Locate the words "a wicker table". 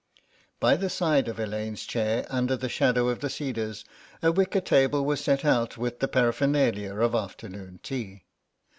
4.23-5.05